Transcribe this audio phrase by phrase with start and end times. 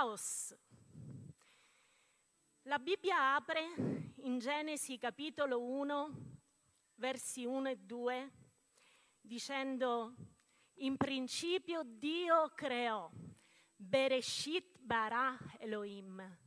[0.00, 0.56] caos.
[2.62, 6.38] La Bibbia apre in Genesi capitolo 1,
[6.94, 8.32] versi 1 e 2,
[9.20, 10.14] dicendo,
[10.76, 13.10] in principio Dio creò,
[13.76, 16.38] Bereshit bara Elohim.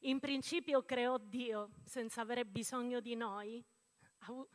[0.00, 3.64] In principio creò Dio senza avere bisogno di noi,
[4.26, 4.46] ha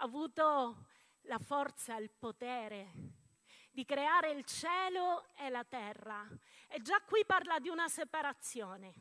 [0.00, 0.86] avuto
[1.22, 3.23] la forza, il potere
[3.74, 6.24] di creare il cielo e la terra.
[6.68, 8.94] E già qui parla di una separazione.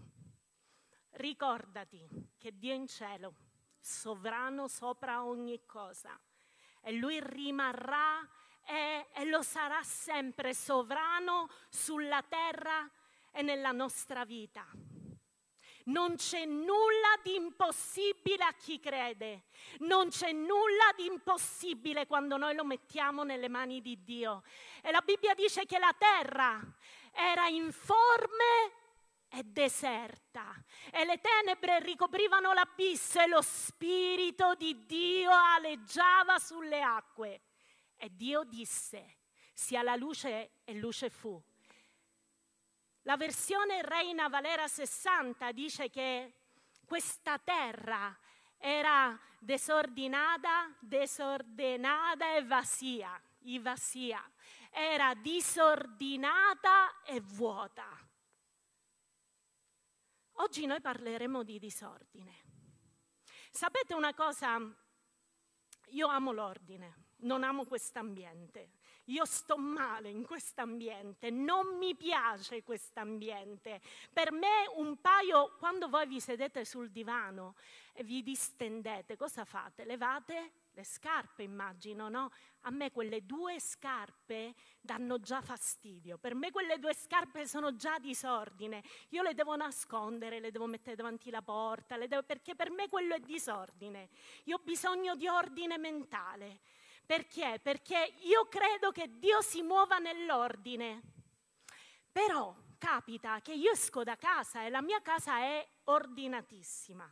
[1.11, 3.35] Ricordati che Dio è in cielo,
[3.79, 6.19] sovrano sopra ogni cosa,
[6.81, 8.27] e Lui rimarrà
[8.65, 12.89] e, e lo sarà sempre sovrano sulla terra
[13.31, 14.65] e nella nostra vita.
[15.85, 19.43] Non c'è nulla di impossibile a chi crede,
[19.79, 24.43] non c'è nulla di impossibile quando noi lo mettiamo nelle mani di Dio.
[24.81, 26.61] E la Bibbia dice che la terra
[27.11, 28.81] era informe
[29.29, 30.53] e deserta
[30.91, 37.41] e le tenebre ricoprivano l'abisso e lo spirito di Dio aleggiava sulle acque.
[37.97, 39.17] E Dio disse,
[39.53, 41.41] sia la luce e luce fu.
[43.03, 46.35] La versione Reina Valera 60 dice che
[46.85, 48.17] questa terra
[48.57, 53.21] era desordinata, desordenata e vasia,
[53.59, 54.23] vasia.
[54.69, 57.85] Era disordinata e vuota.
[60.37, 62.41] Oggi noi parleremo di disordine.
[63.51, 64.59] Sapete una cosa?
[65.89, 68.71] Io amo l'ordine, non amo quest'ambiente.
[69.07, 73.81] Io sto male in quest'ambiente, non mi piace quest'ambiente.
[74.11, 77.55] Per me un paio, quando voi vi sedete sul divano
[77.91, 79.83] e vi distendete, cosa fate?
[79.83, 82.31] Levate le scarpe, immagino, no?
[82.61, 86.17] A me quelle due scarpe danno già fastidio.
[86.17, 88.81] Per me quelle due scarpe sono già disordine.
[89.09, 93.13] Io le devo nascondere, le devo mettere davanti la porta, devo, perché per me quello
[93.15, 94.09] è disordine.
[94.45, 96.61] Io ho bisogno di ordine mentale.
[97.05, 97.59] Perché?
[97.61, 101.01] Perché io credo che Dio si muova nell'ordine.
[102.11, 107.11] Però capita che io esco da casa e la mia casa è ordinatissima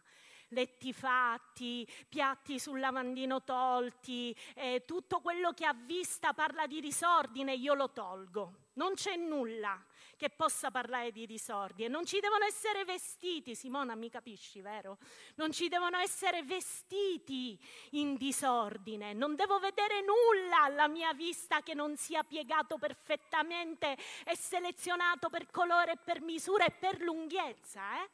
[0.52, 7.54] letti fatti, piatti sul lavandino tolti, eh, tutto quello che a vista parla di disordine
[7.54, 8.70] io lo tolgo.
[8.74, 9.82] Non c'è nulla
[10.22, 11.90] che possa parlare di disordine.
[11.90, 15.00] Non ci devono essere vestiti, Simona mi capisci, vero?
[15.34, 17.60] Non ci devono essere vestiti
[17.94, 19.14] in disordine.
[19.14, 25.50] Non devo vedere nulla alla mia vista che non sia piegato perfettamente e selezionato per
[25.50, 27.82] colore, per misura e per lunghezza.
[28.04, 28.10] Eh?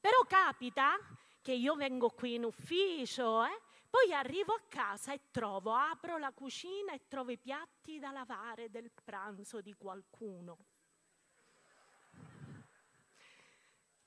[0.00, 0.96] Però capita
[1.42, 3.60] che io vengo qui in ufficio, eh?
[3.90, 8.70] poi arrivo a casa e trovo, apro la cucina e trovo i piatti da lavare
[8.70, 10.67] del pranzo di qualcuno.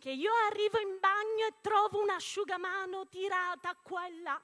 [0.01, 4.41] Che io arrivo in bagno e trovo un asciugamano tirata qua e là.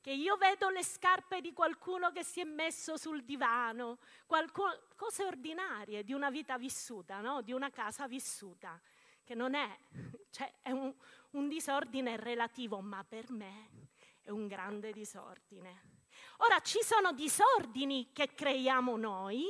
[0.00, 5.24] Che io vedo le scarpe di qualcuno che si è messo sul divano, qualco, cose
[5.24, 7.42] ordinarie di una vita vissuta, no?
[7.42, 8.80] di una casa vissuta
[9.22, 9.78] che non è,
[10.32, 10.94] cioè è un,
[11.32, 13.88] un disordine relativo, ma per me
[14.22, 15.98] è un grande disordine.
[16.38, 19.44] Ora ci sono disordini che creiamo noi,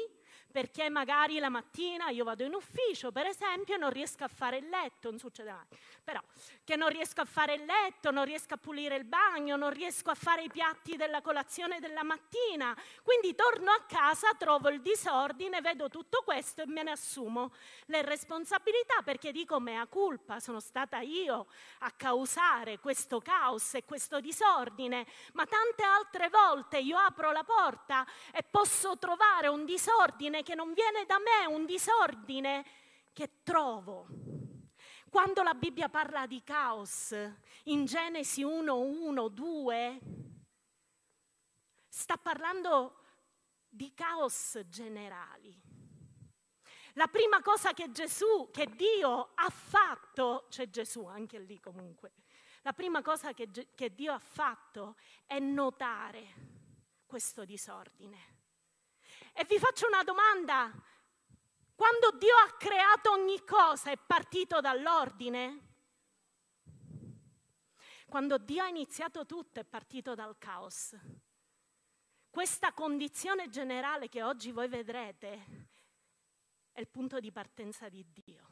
[0.50, 4.58] perché magari la mattina io vado in ufficio, per esempio, e non riesco a fare
[4.58, 5.66] il letto, non succede mai,
[6.02, 6.20] però
[6.64, 10.10] che non riesco a fare il letto, non riesco a pulire il bagno, non riesco
[10.10, 15.60] a fare i piatti della colazione della mattina, quindi torno a casa, trovo il disordine,
[15.60, 17.52] vedo tutto questo e me ne assumo
[17.86, 21.46] le responsabilità perché dico mea culpa, sono stata io
[21.80, 28.06] a causare questo caos e questo disordine, ma tante altre volte io apro la porta
[28.32, 32.64] e posso trovare un disordine disordine che non viene da me, un disordine
[33.12, 34.06] che trovo.
[35.08, 37.14] Quando la Bibbia parla di caos,
[37.64, 40.00] in Genesi 1, 1, 2,
[41.88, 42.96] sta parlando
[43.68, 45.68] di caos generali.
[46.94, 52.14] La prima cosa che Gesù, che Dio ha fatto, c'è Gesù anche lì comunque,
[52.62, 54.96] la prima cosa che, che Dio ha fatto
[55.26, 56.58] è notare
[57.06, 58.39] questo disordine.
[59.32, 60.70] E vi faccio una domanda.
[61.74, 65.68] Quando Dio ha creato ogni cosa è partito dall'ordine?
[68.06, 70.96] Quando Dio ha iniziato tutto è partito dal caos.
[72.28, 75.68] Questa condizione generale che oggi voi vedrete
[76.70, 78.48] è il punto di partenza di Dio,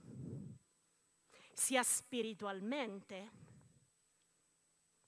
[1.52, 3.47] sia spiritualmente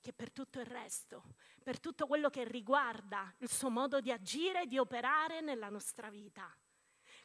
[0.00, 1.22] che per tutto il resto,
[1.62, 6.08] per tutto quello che riguarda il suo modo di agire e di operare nella nostra
[6.10, 6.50] vita.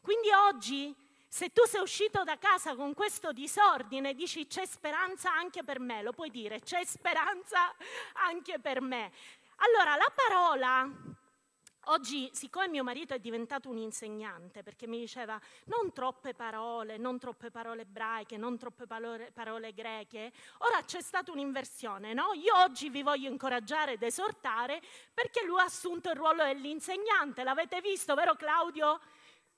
[0.02, 0.96] Quindi oggi
[1.36, 6.02] Se tu sei uscito da casa con questo disordine, dici c'è speranza anche per me,
[6.02, 7.76] lo puoi dire, c'è speranza
[8.14, 9.12] anche per me.
[9.58, 10.90] Allora, la parola
[11.90, 17.20] Oggi, siccome mio marito è diventato un insegnante, perché mi diceva non troppe parole, non
[17.20, 22.34] troppe parole ebraiche, non troppe parole, parole greche, ora c'è stata un'inversione, no?
[22.34, 24.82] Io oggi vi voglio incoraggiare ed esortare
[25.14, 27.44] perché lui ha assunto il ruolo dell'insegnante.
[27.44, 29.00] L'avete visto, vero Claudio?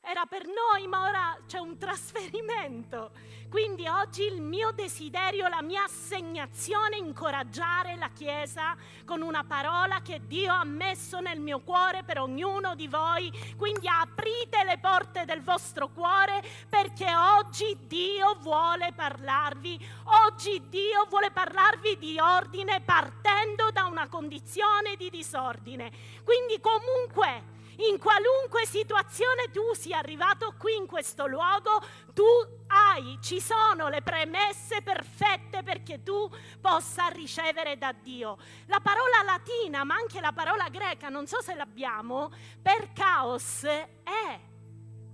[0.10, 3.12] Era per noi, ma ora c'è un trasferimento.
[3.50, 10.02] Quindi oggi il mio desiderio, la mia assegnazione è incoraggiare la Chiesa con una parola
[10.02, 13.30] che Dio ha messo nel mio cuore per ognuno di voi.
[13.58, 19.78] Quindi aprite le porte del vostro cuore perché oggi Dio vuole parlarvi.
[20.26, 25.92] Oggi Dio vuole parlarvi di ordine partendo da una condizione di disordine.
[26.24, 31.80] Quindi comunque in qualunque situazione tu sia arrivato qui in questo luogo,
[32.14, 32.24] tu
[32.68, 36.30] hai, ci sono le premesse perfette perché tu
[36.60, 38.38] possa ricevere da Dio.
[38.68, 42.32] La parola latina, ma anche la parola greca, non so se l'abbiamo,
[42.62, 44.40] per caos è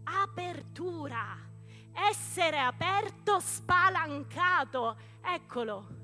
[0.03, 1.37] apertura,
[1.93, 4.95] essere aperto, spalancato.
[5.21, 6.02] Eccolo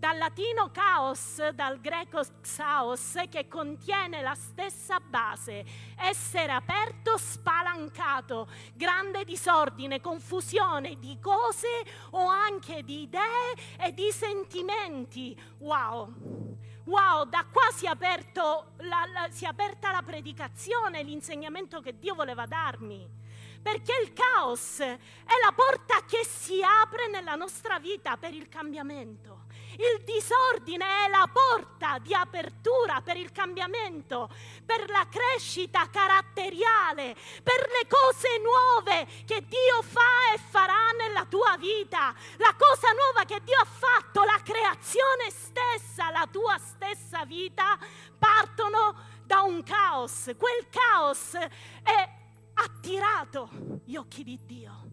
[0.00, 5.62] dal latino caos, dal greco xaos, che contiene la stessa base,
[5.96, 11.68] essere aperto, spalancato, grande disordine, confusione di cose
[12.12, 15.38] o anche di idee e di sentimenti.
[15.58, 16.56] Wow!
[16.84, 22.14] Wow, da qua si è, la, la, si è aperta la predicazione, l'insegnamento che Dio
[22.14, 23.18] voleva darmi
[23.62, 24.96] perché il caos è
[25.44, 29.48] la porta che si apre nella nostra vita per il cambiamento.
[29.80, 34.28] Il disordine è la porta di apertura per il cambiamento,
[34.66, 41.56] per la crescita caratteriale, per le cose nuove che Dio fa e farà nella tua
[41.56, 42.14] vita.
[42.36, 47.78] La cosa nuova che Dio ha fatto, la creazione stessa, la tua stessa vita,
[48.18, 48.94] partono
[49.24, 50.30] da un caos.
[50.36, 52.08] Quel caos è
[52.52, 53.48] attirato
[53.86, 54.89] gli occhi di Dio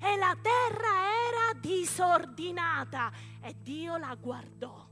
[0.00, 3.10] e la terra era disordinata
[3.42, 4.86] e Dio la guardò.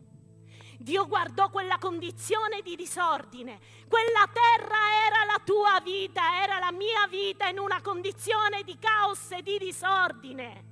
[0.78, 3.58] Dio guardò quella condizione di disordine.
[3.88, 4.76] Quella terra
[5.06, 9.58] era la tua vita, era la mia vita in una condizione di caos e di
[9.58, 10.64] disordine.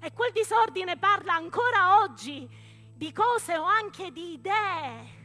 [0.00, 2.48] E quel disordine parla ancora oggi
[2.94, 5.18] di cose o anche di idee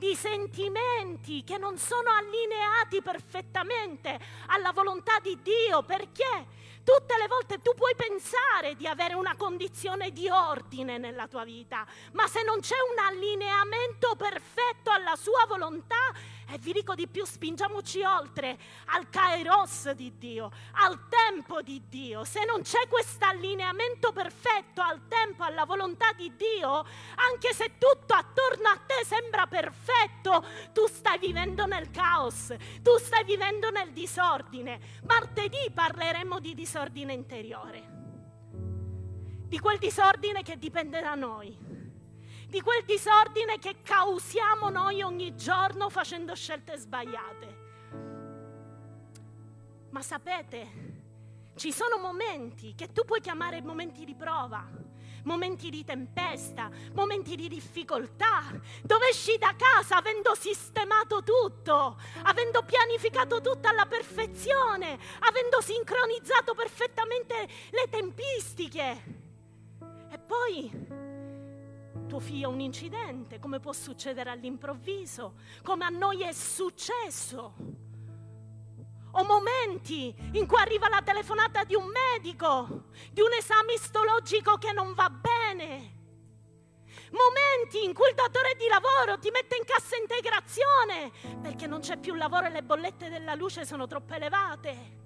[0.00, 5.82] di sentimenti che non sono allineati perfettamente alla volontà di Dio.
[5.82, 6.46] Perché?
[6.82, 11.86] Tutte le volte tu puoi pensare di avere una condizione di ordine nella tua vita,
[12.12, 16.12] ma se non c'è un allineamento perfetto alla sua volontà,
[16.52, 22.24] e vi dico di più, spingiamoci oltre al kairos di Dio, al tempo di Dio.
[22.24, 26.84] Se non c'è questo allineamento perfetto al tempo, alla volontà di Dio,
[27.30, 32.52] anche se tutto attorno a te sembra perfetto, tu stai vivendo nel caos,
[32.82, 34.80] tu stai vivendo nel disordine.
[35.04, 37.98] Martedì parleremo di disordine interiore,
[39.46, 41.79] di quel disordine che dipende da noi
[42.50, 47.58] di quel disordine che causiamo noi ogni giorno facendo scelte sbagliate.
[49.90, 50.90] Ma sapete,
[51.54, 54.68] ci sono momenti che tu puoi chiamare momenti di prova,
[55.22, 58.42] momenti di tempesta, momenti di difficoltà,
[58.82, 67.48] dove esci da casa avendo sistemato tutto, avendo pianificato tutto alla perfezione, avendo sincronizzato perfettamente
[67.70, 69.18] le tempistiche.
[70.10, 70.99] E poi
[72.10, 77.54] tuo figlio un incidente, come può succedere all'improvviso, come a noi è successo.
[79.12, 84.72] O momenti in cui arriva la telefonata di un medico, di un esame istologico che
[84.72, 85.98] non va bene.
[87.12, 91.96] Momenti in cui il datore di lavoro ti mette in cassa integrazione perché non c'è
[91.96, 94.98] più lavoro e le bollette della luce sono troppo elevate.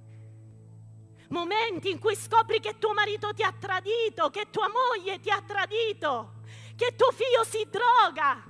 [1.29, 5.43] Momenti in cui scopri che tuo marito ti ha tradito, che tua moglie ti ha
[5.43, 6.43] tradito
[6.77, 8.43] che tuo figlio si droga,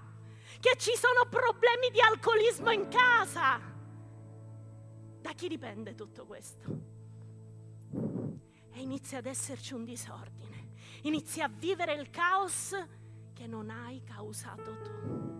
[0.60, 3.60] che ci sono problemi di alcolismo in casa.
[5.20, 6.92] Da chi dipende tutto questo?
[8.72, 12.74] E inizia ad esserci un disordine, inizia a vivere il caos
[13.32, 15.32] che non hai causato tu.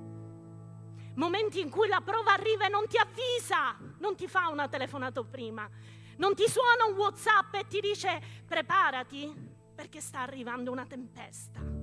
[1.17, 5.23] Momenti in cui la prova arriva e non ti avvisa, non ti fa una telefonata
[5.23, 5.69] prima,
[6.17, 9.33] non ti suona un WhatsApp e ti dice preparati
[9.75, 11.74] perché sta arrivando una tempesta.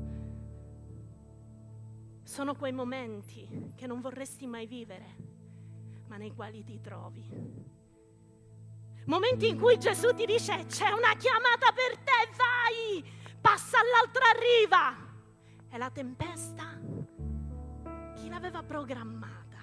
[2.31, 5.15] Sono quei momenti che non vorresti mai vivere,
[6.07, 7.27] ma nei quali ti trovi.
[9.07, 13.03] Momenti in cui Gesù ti dice c'è una chiamata per te, vai,
[13.41, 14.95] passa all'altra riva.
[15.69, 16.79] E la tempesta,
[18.15, 19.59] chi l'aveva programmata?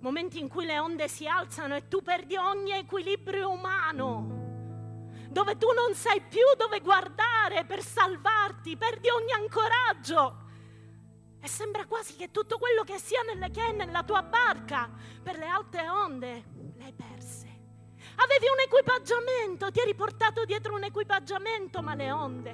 [0.00, 4.37] Momenti in cui le onde si alzano e tu perdi ogni equilibrio umano,
[5.28, 10.46] dove tu non sai più dove guardare per salvarti, perdi ogni ancoraggio.
[11.40, 14.90] E sembra quasi che tutto quello che sia nelle, che è nella tua barca
[15.22, 16.44] per le alte onde
[16.76, 17.46] l'hai perse.
[18.16, 22.50] Avevi un equipaggiamento, ti eri portato dietro un equipaggiamento, ma le onde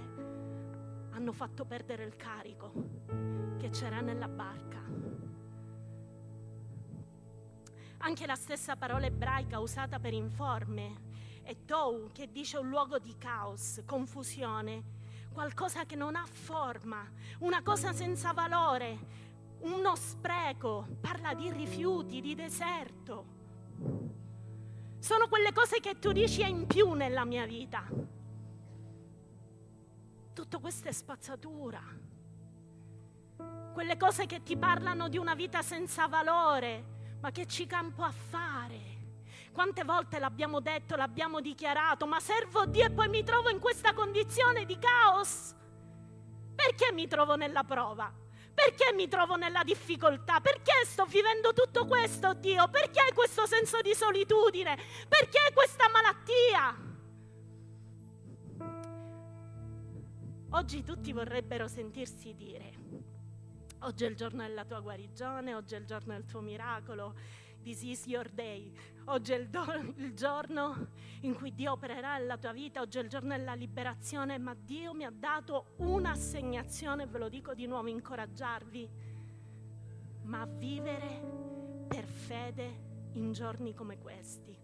[1.12, 2.72] hanno fatto perdere il carico
[3.58, 4.82] che c'era nella barca.
[7.98, 11.12] Anche la stessa parola ebraica usata per informe
[11.44, 14.82] è tou, che dice un luogo di caos, confusione,
[15.32, 17.06] qualcosa che non ha forma,
[17.40, 19.22] una cosa senza valore,
[19.60, 23.32] uno spreco, parla di rifiuti, di deserto.
[24.98, 27.86] Sono quelle cose che tu dici è in più nella mia vita.
[30.32, 31.82] Tutto questo è spazzatura.
[33.74, 38.10] Quelle cose che ti parlano di una vita senza valore, ma che ci campo a
[38.10, 38.93] fare.
[39.54, 43.92] Quante volte l'abbiamo detto, l'abbiamo dichiarato, ma servo Dio e poi mi trovo in questa
[43.92, 45.54] condizione di caos?
[46.56, 48.12] Perché mi trovo nella prova?
[48.52, 50.40] Perché mi trovo nella difficoltà?
[50.40, 52.68] Perché sto vivendo tutto questo, Dio?
[52.68, 54.76] Perché questo senso di solitudine?
[55.08, 56.76] Perché questa malattia?
[60.50, 62.72] Oggi tutti vorrebbero sentirsi dire,
[63.82, 67.14] oggi è il giorno della tua guarigione, oggi è il giorno del tuo miracolo,
[67.64, 68.72] This is your day.
[69.06, 70.88] Oggi è il, do- il, giorno
[71.20, 74.94] in cui Dio opererà nella tua vita, oggi è il giorno della liberazione, ma Dio
[74.94, 78.88] mi ha dato un'assegnazione, ve lo dico di nuovo, incoraggiarvi,
[80.22, 84.56] ma vivere per fede in giorni come questi.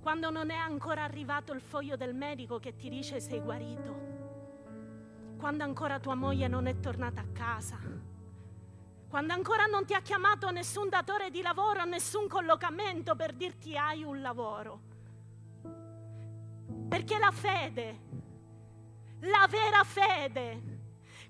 [0.00, 4.06] Quando non è ancora arrivato il foglio del medico che ti dice sei guarito,
[5.36, 7.78] quando ancora tua moglie non è tornata a casa,
[9.08, 14.02] quando ancora non ti ha chiamato nessun datore di lavoro, nessun collocamento per dirti hai
[14.02, 14.80] un lavoro.
[16.88, 18.00] Perché la fede,
[19.20, 20.62] la vera fede,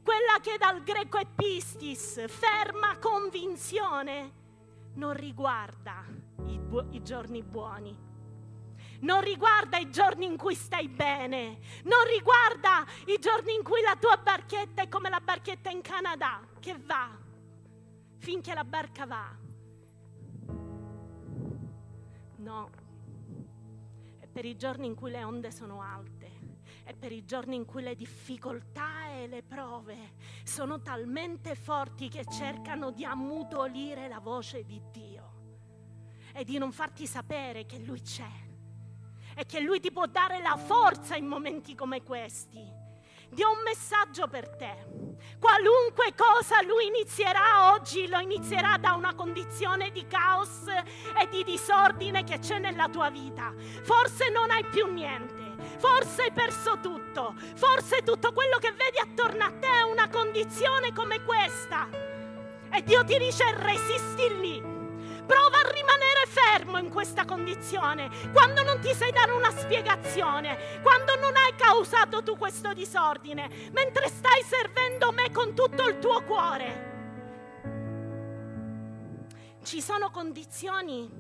[0.02, 4.32] quella che dal greco è pistis, ferma convinzione,
[4.94, 6.04] non riguarda
[6.46, 7.96] i, bu- i giorni buoni,
[9.00, 13.94] non riguarda i giorni in cui stai bene, non riguarda i giorni in cui la
[13.94, 17.26] tua barchetta è come la barchetta in Canada, che va
[18.18, 19.36] finché la barca va.
[22.36, 22.70] No,
[24.18, 26.30] è per i giorni in cui le onde sono alte,
[26.84, 32.24] è per i giorni in cui le difficoltà e le prove sono talmente forti che
[32.30, 35.36] cercano di ammutolire la voce di Dio
[36.32, 38.46] e di non farti sapere che Lui c'è
[39.34, 42.77] e che Lui ti può dare la forza in momenti come questi
[43.30, 44.86] Dio ha un messaggio per te.
[45.38, 52.24] Qualunque cosa lui inizierà oggi, lo inizierà da una condizione di caos e di disordine
[52.24, 53.52] che c'è nella tua vita.
[53.82, 59.44] Forse non hai più niente, forse hai perso tutto, forse tutto quello che vedi attorno
[59.44, 61.88] a te è una condizione come questa.
[62.70, 64.77] E Dio ti dice resisti lì
[65.28, 71.16] Prova a rimanere fermo in questa condizione, quando non ti sai dare una spiegazione, quando
[71.16, 76.86] non hai causato tu questo disordine, mentre stai servendo me con tutto il tuo cuore.
[79.62, 81.10] Ci sono condizioni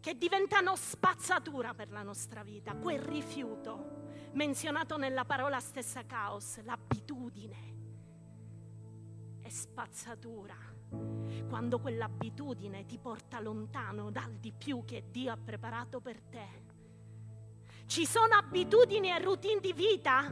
[0.00, 3.98] che diventano spazzatura per la nostra vita, quel rifiuto
[4.32, 7.68] menzionato nella parola stessa caos, l'abitudine
[9.40, 10.69] è spazzatura
[11.48, 16.68] quando quell'abitudine ti porta lontano dal di più che Dio ha preparato per te.
[17.86, 20.30] Ci sono abitudini e routine di vita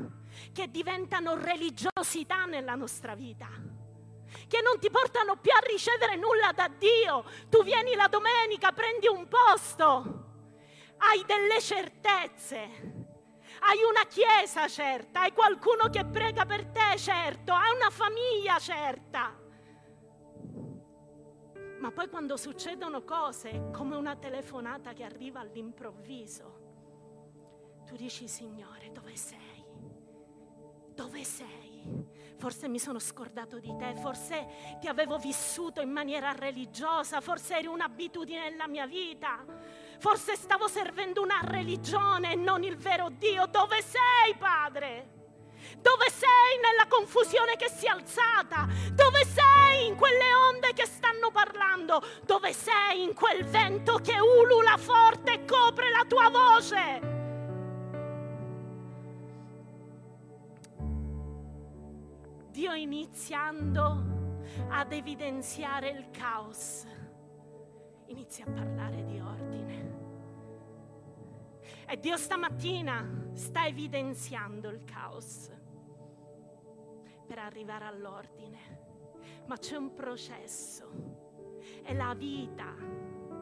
[0.52, 3.48] che diventano religiosità nella nostra vita,
[4.46, 7.24] che non ti portano più a ricevere nulla da Dio.
[7.48, 10.26] Tu vieni la domenica, prendi un posto,
[10.98, 12.58] hai delle certezze,
[13.60, 19.46] hai una chiesa certa, hai qualcuno che prega per te certo, hai una famiglia certa.
[21.78, 26.66] Ma poi quando succedono cose come una telefonata che arriva all'improvviso,
[27.86, 29.64] tu dici Signore, dove sei?
[30.92, 32.06] Dove sei?
[32.36, 37.66] Forse mi sono scordato di te, forse ti avevo vissuto in maniera religiosa, forse eri
[37.66, 39.44] un'abitudine nella mia vita,
[39.98, 43.46] forse stavo servendo una religione e non il vero Dio.
[43.46, 45.17] Dove sei, Padre?
[45.80, 48.66] Dove sei nella confusione che si è alzata?
[48.92, 52.02] Dove sei in quelle onde che stanno parlando?
[52.24, 57.16] Dove sei in quel vento che ulula forte e copre la tua voce?
[62.50, 64.16] Dio iniziando
[64.68, 66.84] ad evidenziare il caos,
[68.06, 69.96] inizia a parlare di ordine.
[71.86, 75.56] E Dio stamattina sta evidenziando il caos
[77.28, 78.58] per arrivare all'ordine.
[79.46, 82.74] Ma c'è un processo, è la vita,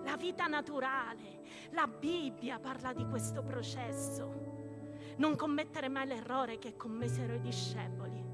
[0.02, 1.44] la vita naturale.
[1.70, 5.14] La Bibbia parla di questo processo.
[5.18, 8.24] Non commettere mai l'errore che commisero i discepoli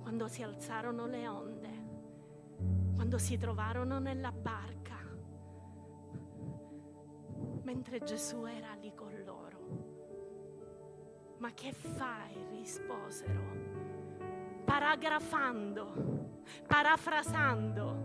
[0.00, 1.70] quando si alzarono le onde,
[2.94, 4.96] quando si trovarono nella barca,
[7.62, 9.54] mentre Gesù era lì con loro.
[11.38, 12.46] Ma che fai?
[12.66, 13.75] risposero
[14.76, 15.86] paragrafando,
[16.66, 17.96] parafrasando,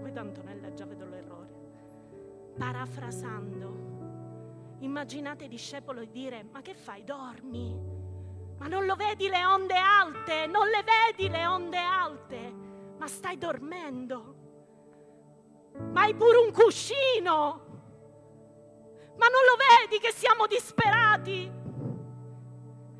[0.00, 1.50] qui Antonella già vedo l'errore,
[2.56, 3.84] parafrasando.
[4.78, 7.78] Immaginate i discepoli dire, ma che fai, dormi?
[8.56, 10.46] Ma non lo vedi le onde alte?
[10.46, 12.54] Non le vedi le onde alte?
[12.96, 14.34] Ma stai dormendo?
[15.92, 17.64] Ma hai pure un cuscino?
[19.16, 21.46] Ma non lo vedi che siamo disperati?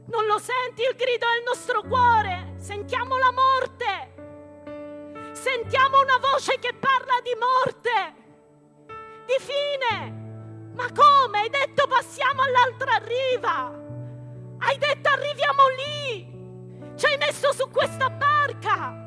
[0.06, 2.35] Non lo senti il grido del nostro cuore?
[2.66, 3.94] Sentiamo la morte.
[5.34, 8.14] Sentiamo una voce che parla di morte,
[9.24, 10.10] di fine.
[10.74, 11.42] Ma come?
[11.42, 13.72] Hai detto passiamo all'altra riva.
[14.58, 16.26] Hai detto arriviamo lì.
[16.96, 19.06] Ci hai messo su questa barca.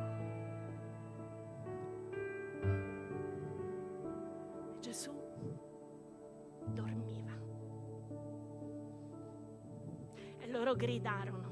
[10.50, 11.49] loro gridarono,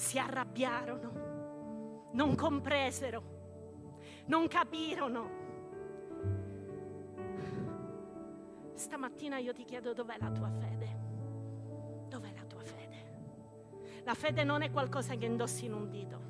[0.00, 3.22] si arrabbiarono, non compresero,
[4.26, 5.28] non capirono.
[8.72, 10.98] Stamattina io ti chiedo dov'è la tua fede?
[12.08, 14.00] Dov'è la tua fede?
[14.04, 16.20] La fede non è qualcosa che indossi in un dito.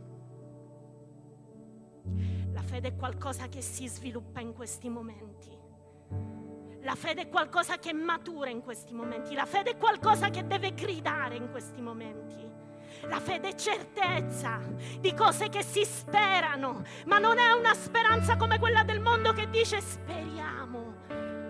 [2.51, 5.57] La fede è qualcosa che si sviluppa in questi momenti.
[6.81, 10.75] La fede è qualcosa che matura in questi momenti, la fede è qualcosa che deve
[10.75, 12.50] gridare in questi momenti.
[13.09, 14.61] La fede è certezza
[14.99, 19.49] di cose che si sperano, ma non è una speranza come quella del mondo che
[19.49, 20.99] dice speriamo.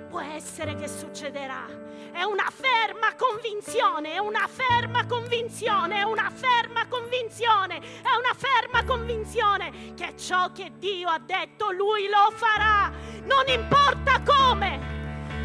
[0.09, 1.67] Può essere che succederà.
[2.13, 8.85] È una ferma convinzione, è una ferma convinzione, è una ferma convinzione, è una ferma
[8.85, 12.91] convinzione che ciò che Dio ha detto lui lo farà.
[13.25, 14.79] Non importa come,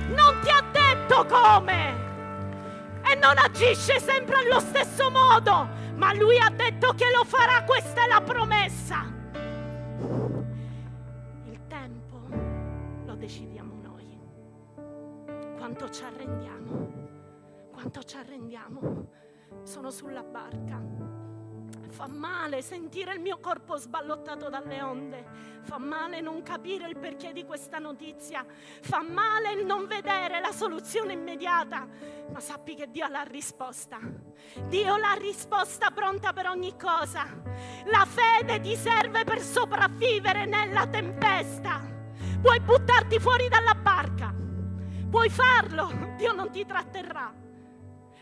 [0.07, 2.05] non ti ha detto come
[3.09, 8.03] e non agisce sempre allo stesso modo, ma lui ha detto che lo farà, questa
[8.03, 9.05] è la promessa.
[11.43, 12.27] Il tempo
[13.05, 14.19] lo decidiamo noi.
[15.57, 17.03] Quanto ci arrendiamo?
[17.71, 19.07] Quanto ci arrendiamo?
[19.63, 21.14] Sono sulla barca
[21.95, 25.25] Fa male sentire il mio corpo sballottato dalle onde.
[25.62, 28.45] Fa male non capire il perché di questa notizia.
[28.81, 31.88] Fa male il non vedere la soluzione immediata.
[32.34, 33.97] Ma sappi che Dio ha la risposta.
[34.67, 37.25] Dio ha la risposta pronta per ogni cosa.
[37.86, 41.81] La fede ti serve per sopravvivere nella tempesta.
[42.41, 44.36] Puoi buttarti fuori dalla barca.
[45.10, 46.13] Puoi farlo.
[46.17, 47.43] Dio non ti tratterrà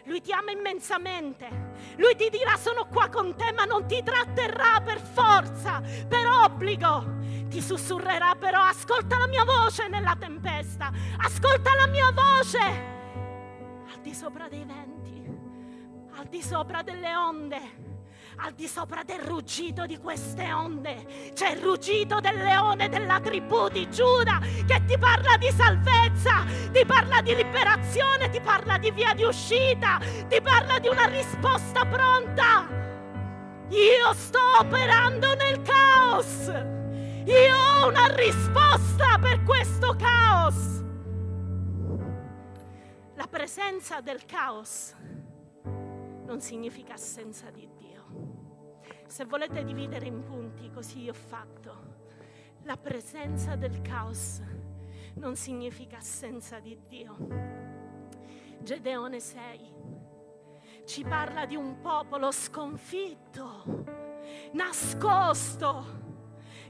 [0.05, 1.71] lui ti ama immensamente.
[1.97, 7.21] Lui ti dirà sono qua con te, ma non ti tratterrà per forza, per obbligo.
[7.49, 12.91] Ti sussurrerà però, ascolta la mia voce nella tempesta, ascolta la mia voce
[13.93, 15.23] al di sopra dei venti,
[16.15, 17.91] al di sopra delle onde
[18.37, 21.31] al di sopra del ruggito di queste onde.
[21.33, 26.85] C'è il ruggito del leone della tribù di Giuda che ti parla di salvezza, ti
[26.85, 32.67] parla di liberazione, ti parla di via di uscita, ti parla di una risposta pronta.
[33.69, 36.51] Io sto operando nel caos.
[37.25, 40.83] Io ho una risposta per questo caos.
[43.15, 44.93] La presenza del caos
[46.25, 47.72] non significa assenza di Dio.
[49.07, 51.91] Se volete dividere in punti, così ho fatto.
[52.63, 54.41] La presenza del caos
[55.15, 57.17] non significa assenza di Dio.
[58.59, 59.73] Gedeone 6
[60.85, 63.63] ci parla di un popolo sconfitto,
[64.53, 66.01] nascosto,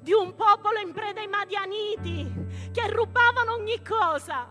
[0.02, 2.32] di un popolo in preda ai Madianiti
[2.72, 4.48] che rubavano ogni cosa.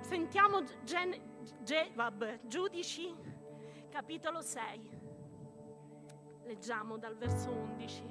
[0.00, 1.20] Sentiamo Gen-
[1.62, 3.14] Ge- vabbè, Giudici,
[3.90, 5.03] capitolo 6.
[6.44, 8.02] Leggiamo dal verso 11.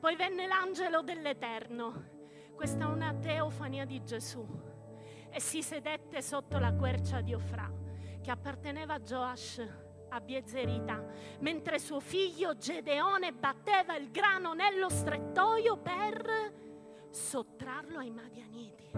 [0.00, 2.16] Poi venne l'angelo dell'Eterno.
[2.54, 4.44] Questa è una teofania di Gesù.
[5.30, 7.70] E si sedette sotto la quercia di Ofra,
[8.20, 9.64] che apparteneva a Joash
[10.08, 11.04] a Biezerita,
[11.40, 16.54] mentre suo figlio Gedeone batteva il grano nello strettoio per
[17.10, 18.90] sottrarlo ai Madianiti,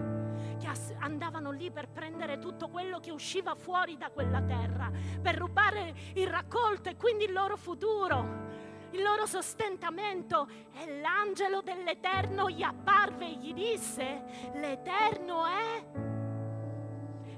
[0.57, 4.89] che andavano lì per prendere tutto quello che usciva fuori da quella terra,
[5.21, 8.51] per rubare il raccolto e quindi il loro futuro
[8.91, 14.23] il loro sostentamento e l'angelo dell'Eterno gli apparve e gli disse,
[14.53, 15.83] l'Eterno è,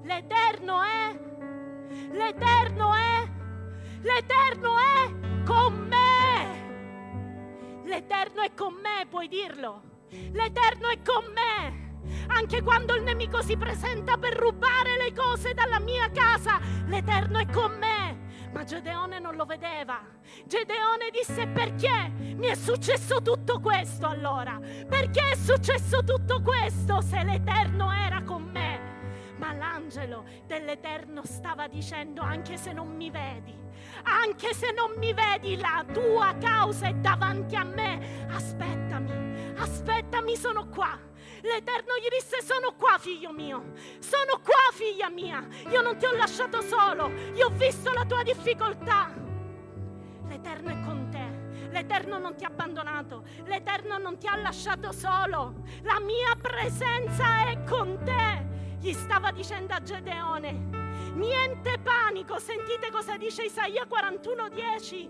[0.03, 1.19] l'Eterno è,
[2.11, 3.29] l'Eterno è,
[4.01, 6.61] l'Eterno è con me.
[7.85, 9.81] L'Eterno è con me, puoi dirlo.
[10.09, 11.81] L'Eterno è con me.
[12.27, 17.45] Anche quando il nemico si presenta per rubare le cose dalla mia casa, l'Eterno è
[17.51, 18.02] con me.
[18.53, 19.99] Ma Gedeone non lo vedeva.
[20.45, 24.59] Gedeone disse perché mi è successo tutto questo allora?
[24.87, 28.91] Perché è successo tutto questo se l'Eterno era con me?
[29.37, 33.53] Ma l'angelo dell'Eterno stava dicendo anche se non mi vedi,
[34.03, 38.27] anche se non mi vedi, la tua causa è davanti a me.
[38.29, 41.11] Aspettami, aspettami, sono qua.
[41.43, 46.13] L'Eterno gli disse, sono qua figlio mio, sono qua figlia mia, io non ti ho
[46.13, 49.11] lasciato solo, io ho visto la tua difficoltà.
[50.25, 55.55] L'Eterno è con te, l'Eterno non ti ha abbandonato, l'Eterno non ti ha lasciato solo,
[55.81, 58.51] la mia presenza è con te.
[58.79, 60.83] Gli stava dicendo a Gedeone,
[61.15, 65.09] Niente panico, sentite cosa dice Isaia 41:10.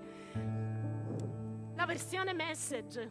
[1.76, 3.10] La versione message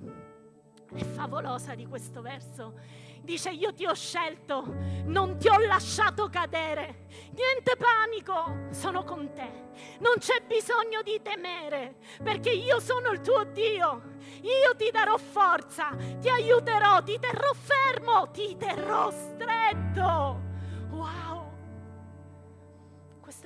[0.93, 2.75] è favolosa di questo verso.
[3.23, 4.65] Dice io ti ho scelto,
[5.05, 7.07] non ti ho lasciato cadere.
[7.35, 9.71] Niente panico, sono con te.
[10.01, 14.11] Non c'è bisogno di temere, perché io sono il tuo Dio.
[14.43, 20.52] Io ti darò forza, ti aiuterò, ti terrò fermo, ti terrò stretto.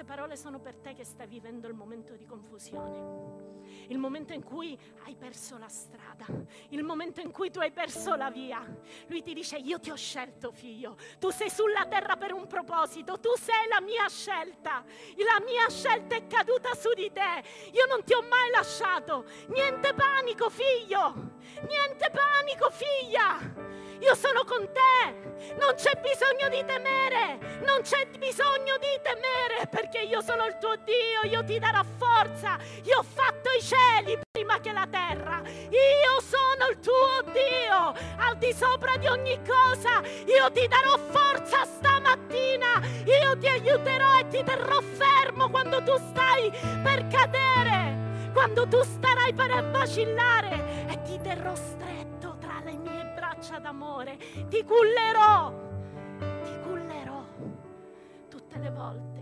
[0.06, 4.78] Parole sono per te che stai vivendo il momento di confusione, il momento in cui
[5.04, 6.24] hai perso la strada,
[6.68, 8.64] il momento in cui tu hai perso la via.
[9.08, 13.18] Lui ti dice io ti ho scelto figlio, tu sei sulla terra per un proposito,
[13.18, 14.84] tu sei la mia scelta,
[15.16, 17.42] la mia scelta è caduta su di te,
[17.72, 21.32] io non ti ho mai lasciato, niente panico figlio,
[21.66, 23.74] niente panico figlia.
[24.00, 25.54] Io sono con te.
[25.58, 27.60] Non c'è bisogno di temere.
[27.64, 31.30] Non c'è bisogno di temere perché io sono il tuo Dio.
[31.30, 32.58] Io ti darò forza.
[32.84, 35.42] Io ho fatto i cieli prima che la terra.
[35.44, 37.94] Io sono il tuo Dio.
[38.18, 40.00] Al di sopra di ogni cosa.
[40.26, 42.80] Io ti darò forza stamattina.
[43.04, 46.50] Io ti aiuterò e ti terrò fermo quando tu stai
[46.82, 48.04] per cadere.
[48.32, 54.18] Quando tu starai per vacillare e ti terrò stretto tra le mie braccia d'amore,
[54.50, 55.52] ti cullerò,
[56.44, 57.24] ti cullerò
[58.28, 59.15] tutte le volte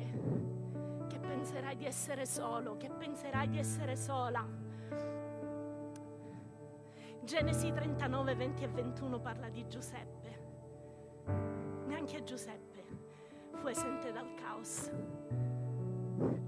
[1.55, 4.45] penserai di essere solo, che penserai di essere sola.
[7.23, 10.39] Genesi 39, 20 e 21 parla di Giuseppe.
[11.87, 12.83] Neanche Giuseppe
[13.53, 14.91] fu esente dal caos.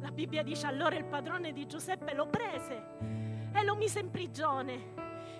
[0.00, 2.82] La Bibbia dice allora il padrone di Giuseppe lo prese
[3.52, 4.94] e lo mise in prigione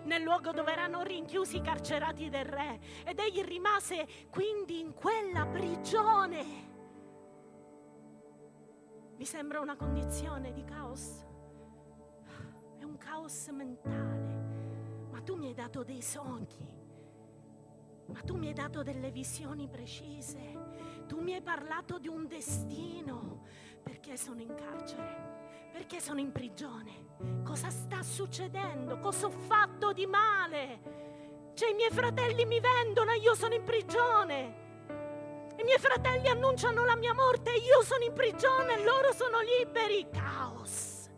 [0.05, 5.45] nel luogo dove erano rinchiusi i carcerati del re ed egli rimase quindi in quella
[5.47, 6.76] prigione.
[9.17, 11.25] Mi sembra una condizione di caos.
[12.79, 16.77] È un caos mentale, ma tu mi hai dato dei sogni,
[18.07, 23.45] ma tu mi hai dato delle visioni precise, tu mi hai parlato di un destino,
[23.83, 25.71] perché sono in carcere?
[25.73, 27.43] Perché sono in prigione?
[27.43, 28.99] Cosa sta succedendo?
[28.99, 31.53] Cosa ho fatto di male?
[31.55, 34.66] Cioè i miei fratelli mi vendono e io sono in prigione.
[35.67, 40.07] Miei fratelli annunciano la mia morte io sono in prigione e loro sono liberi.
[40.13, 41.11] Caos,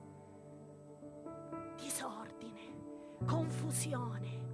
[1.76, 4.46] disordine, confusione.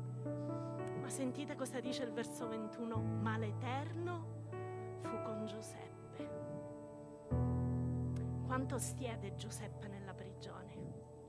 [1.01, 2.97] Ma sentite cosa dice il verso 21.
[2.97, 4.27] Ma l'Eterno
[5.03, 6.29] fu con Giuseppe.
[8.47, 10.75] Quanto stiede Giuseppe nella prigione?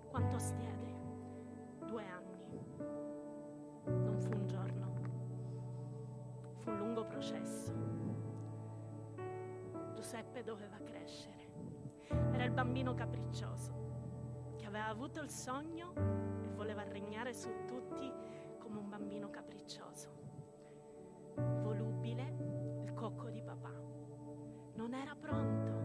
[0.10, 0.95] Quanto stiede?
[1.86, 2.65] Due anni.
[3.86, 4.93] Non fu un giorno.
[6.62, 8.05] Fu un lungo processo.
[9.96, 11.34] Giuseppe doveva crescere.
[12.32, 15.94] Era il bambino capriccioso che aveva avuto il sogno
[16.44, 18.12] e voleva regnare su tutti
[18.60, 20.10] come un bambino capriccioso.
[21.36, 23.74] Volubile, il cocco di papà.
[24.76, 25.76] Non era pronto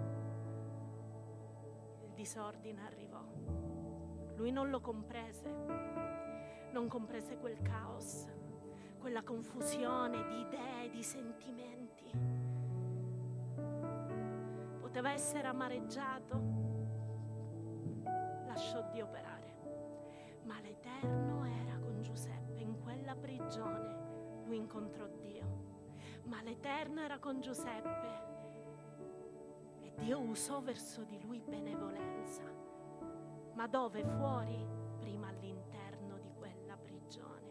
[2.21, 3.25] disordine arrivò.
[4.37, 5.49] Lui non lo comprese,
[6.71, 8.27] non comprese quel caos,
[8.99, 12.60] quella confusione di idee, di sentimenti.
[14.91, 16.37] Poteva essere amareggiato,
[18.45, 19.55] lasciò di operare,
[20.43, 25.45] ma l'Eterno era con Giuseppe in quella prigione, lui incontrò Dio,
[26.25, 28.09] ma l'Eterno era con Giuseppe
[29.79, 32.43] e Dio usò verso di lui benevolenza,
[33.53, 34.67] ma dove fuori?
[34.99, 37.49] Prima all'interno di quella prigione.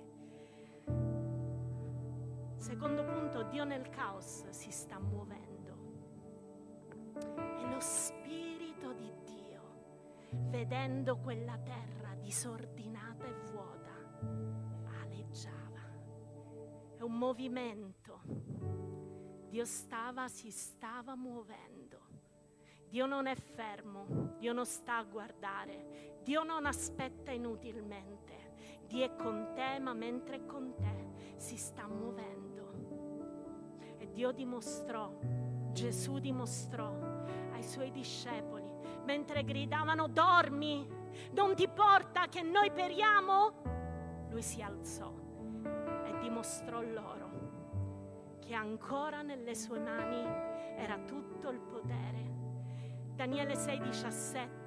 [2.58, 5.49] Secondo punto, Dio nel caos si sta muovendo.
[7.80, 9.62] Lo Spirito di Dio,
[10.50, 13.94] vedendo quella terra disordinata e vuota,
[15.02, 15.80] aleggiava.
[16.98, 18.20] È un movimento.
[19.48, 22.02] Dio stava, si stava muovendo.
[22.90, 28.56] Dio non è fermo, Dio non sta a guardare, Dio non aspetta inutilmente.
[28.88, 33.96] Dio è con te, ma mentre è con te si sta muovendo.
[34.00, 35.18] E Dio dimostrò,
[35.72, 37.09] Gesù dimostrò
[37.70, 38.68] suoi discepoli,
[39.06, 40.88] mentre gridavano dormi,
[41.32, 44.28] non ti porta che noi periamo?
[44.30, 45.12] Lui si alzò
[46.06, 47.28] e dimostrò loro
[48.40, 50.24] che ancora nelle sue mani
[50.76, 52.38] era tutto il potere.
[53.14, 54.58] Daniele 6:17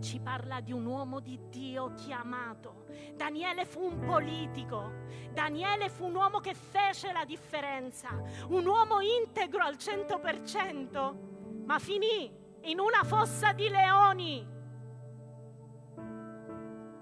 [0.00, 2.84] ci parla di un uomo di Dio chiamato.
[3.14, 4.92] Daniele fu un politico,
[5.32, 8.10] Daniele fu un uomo che fece la differenza,
[8.48, 11.33] un uomo integro al 100%,
[11.64, 12.30] ma finì
[12.62, 14.52] in una fossa di leoni.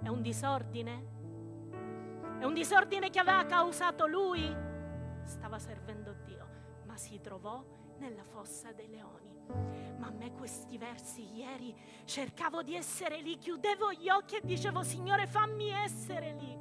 [0.03, 1.11] È un disordine?
[2.39, 4.55] È un disordine che aveva causato lui?
[5.25, 6.49] Stava servendo Dio,
[6.87, 7.65] ma si trovò
[7.99, 9.31] nella fossa dei leoni.
[9.99, 14.83] Ma a me questi versi ieri cercavo di essere lì, chiudevo gli occhi e dicevo
[14.83, 16.59] Signore fammi essere lì.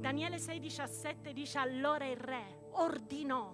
[0.00, 3.52] Daniele 6:17 dice allora il re ordinò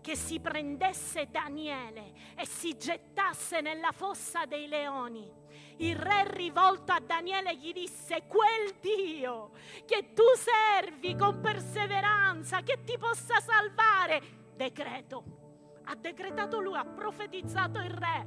[0.00, 5.30] che si prendesse Daniele e si gettasse nella fossa dei leoni.
[5.78, 9.50] Il re rivolto a Daniele gli disse, quel Dio
[9.86, 15.38] che tu servi con perseveranza, che ti possa salvare, decreto.
[15.84, 18.26] Ha decretato lui, ha profetizzato il re,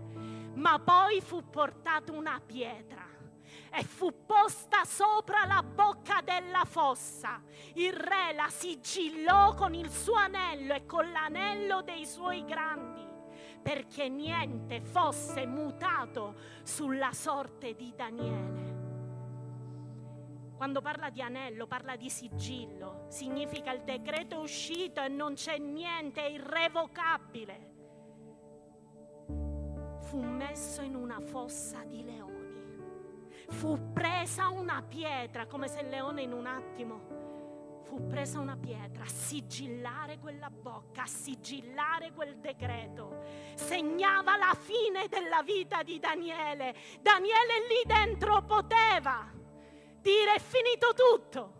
[0.55, 3.12] ma poi fu portata una pietra
[3.75, 7.41] e fu posta sopra la bocca della fossa.
[7.73, 13.03] Il re la sigillò con il suo anello e con l'anello dei suoi grandi,
[13.63, 18.71] perché niente fosse mutato sulla sorte di Daniele.
[20.55, 25.57] Quando parla di anello, parla di sigillo, significa il decreto è uscito e non c'è
[25.57, 27.71] niente, è irrevocabile.
[30.03, 32.32] Fu messo in una fossa di leoni
[33.49, 37.23] fu presa una pietra, come se il leone in un attimo
[37.93, 43.21] fu presa una pietra a sigillare quella bocca, a sigillare quel decreto.
[43.53, 46.75] Segnava la fine della vita di Daniele.
[47.01, 49.31] Daniele lì dentro poteva
[50.01, 51.53] dire è finito tutto,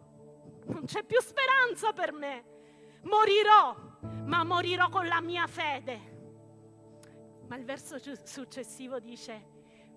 [0.65, 2.43] non c'è più speranza per me,
[3.03, 3.75] morirò,
[4.25, 6.11] ma morirò con la mia fede.
[7.47, 9.51] Ma il verso successivo dice,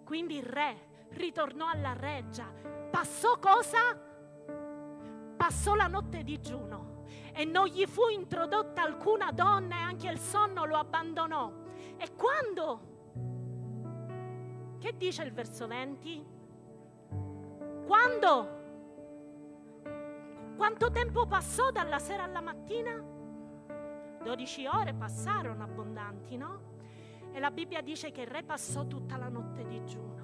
[0.04, 2.52] quindi il re ritornò alla reggia.
[2.90, 3.98] Passò cosa?
[5.36, 10.64] Passò la notte digiuno e non gli fu introdotta alcuna donna e anche il sonno
[10.64, 11.52] lo abbandonò.
[11.96, 12.94] E quando?
[14.78, 16.26] Che dice il verso 20?
[17.86, 18.54] Quando?
[20.56, 23.14] Quanto tempo passò dalla sera alla mattina?
[24.22, 26.60] 12 ore passarono abbondanti, no?
[27.32, 30.15] E la Bibbia dice che il re passò tutta la notte digiuno.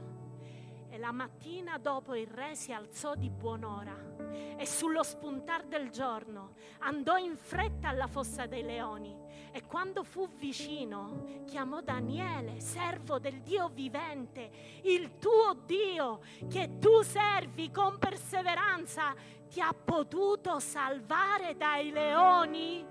[1.02, 4.20] La mattina dopo il re si alzò di buon'ora
[4.56, 9.12] e sullo spuntar del giorno andò in fretta alla fossa dei leoni
[9.50, 14.48] e quando fu vicino chiamò Daniele, servo del Dio vivente,
[14.84, 19.12] il tuo Dio che tu servi con perseveranza,
[19.48, 22.86] ti ha potuto salvare dai leoni?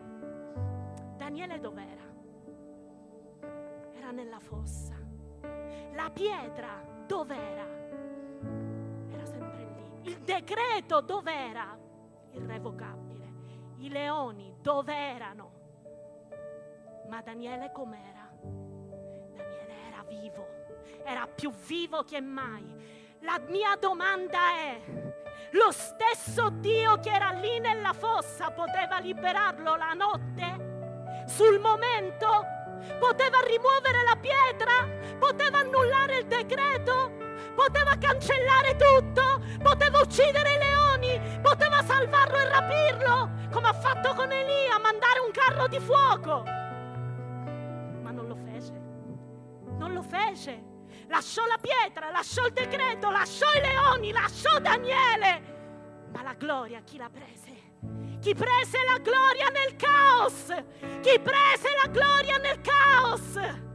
[1.16, 2.14] Daniele dov'era?
[3.94, 5.00] Era nella fossa.
[5.94, 7.81] La pietra dov'era?
[10.04, 11.78] Il decreto dov'era?
[12.32, 13.34] Irrevocabile.
[13.78, 15.60] I leoni dov'erano?
[17.08, 18.30] Ma Daniele com'era?
[19.36, 20.48] Daniele era vivo,
[21.04, 22.76] era più vivo che mai.
[23.20, 24.82] La mia domanda è,
[25.52, 31.26] lo stesso Dio che era lì nella fossa poteva liberarlo la notte?
[31.28, 32.28] Sul momento?
[32.98, 35.18] Poteva rimuovere la pietra?
[35.20, 37.21] Poteva annullare il decreto?
[37.62, 44.32] Poteva cancellare tutto, poteva uccidere i leoni, poteva salvarlo e rapirlo, come ha fatto con
[44.32, 46.42] Elia, mandare un carro di fuoco.
[48.02, 48.74] Ma non lo fece,
[49.78, 50.70] non lo fece.
[51.08, 56.10] Lasciò la pietra, lasciò il decreto, lasciò i leoni, lasciò Daniele.
[56.12, 57.70] Ma la gloria chi la prese?
[58.20, 60.48] Chi prese la gloria nel caos?
[61.02, 63.71] Chi prese la gloria nel caos?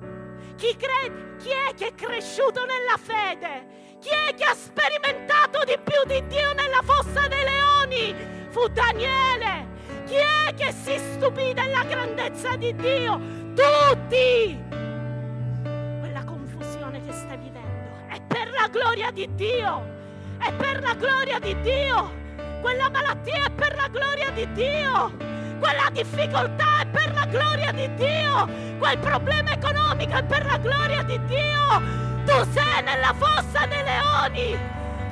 [0.56, 3.98] Chi, cre- chi è che è cresciuto nella fede?
[4.00, 8.14] Chi è che ha sperimentato di più di Dio nella fossa dei leoni?
[8.48, 9.66] Fu Daniele.
[10.06, 13.20] Chi è che si stupì della grandezza di Dio?
[13.54, 14.64] Tutti!
[16.00, 19.94] Quella confusione che stai vivendo è per la gloria di Dio!
[20.38, 22.24] È per la gloria di Dio!
[22.62, 25.35] Quella malattia è per la gloria di Dio.
[25.58, 28.48] Quella difficoltà è per la gloria di Dio.
[28.78, 32.04] Quel problema economico è per la gloria di Dio.
[32.24, 34.58] Tu sei nella fossa dei leoni.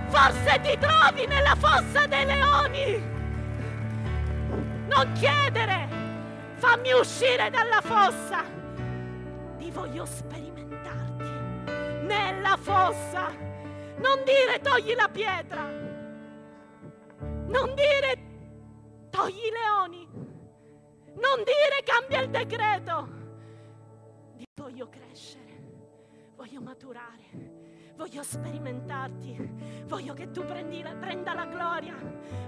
[0.09, 3.13] Forse ti trovi nella fossa dei leoni.
[4.87, 5.89] Non chiedere,
[6.55, 8.45] fammi uscire dalla fossa.
[9.59, 11.25] Ti voglio sperimentarti
[12.03, 13.33] nella fossa.
[13.97, 15.63] Non dire togli la pietra.
[17.47, 18.19] Non dire
[19.11, 20.24] togli i leoni.
[21.15, 23.09] Non dire cambia il decreto.
[24.35, 31.95] Di voglio crescere, voglio maturare, voglio sperimentarti, voglio che tu prendi la, prenda la gloria,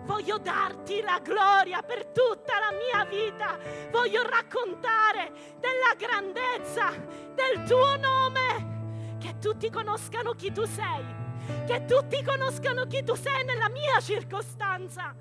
[0.04, 3.58] voglio darti la gloria per tutta la mia vita,
[3.90, 6.90] voglio raccontare della grandezza
[7.34, 11.24] del tuo nome, che tutti conoscano chi tu sei.
[11.64, 15.14] Che tutti conoscano chi tu sei nella mia circostanza.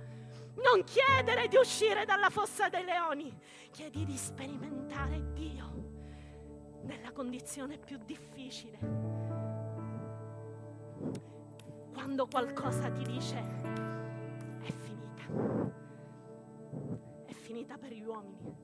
[0.66, 3.32] Non chiedere di uscire dalla fossa dei leoni,
[3.70, 8.80] chiedi di sperimentare Dio nella condizione più difficile.
[11.94, 13.38] Quando qualcosa ti dice
[14.62, 15.24] è finita,
[17.26, 18.56] è finita per gli uomini,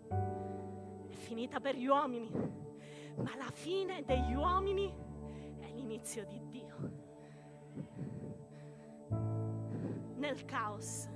[1.08, 4.92] è finita per gli uomini, ma la fine degli uomini
[5.60, 7.00] è l'inizio di Dio
[10.16, 11.08] nel caos.